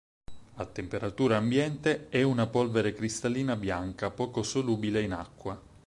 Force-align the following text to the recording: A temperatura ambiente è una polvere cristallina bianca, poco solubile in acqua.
A 0.55 0.65
temperatura 0.65 1.37
ambiente 1.37 2.09
è 2.09 2.23
una 2.23 2.47
polvere 2.47 2.91
cristallina 2.91 3.55
bianca, 3.55 4.09
poco 4.09 4.41
solubile 4.41 5.03
in 5.03 5.11
acqua. 5.11 5.61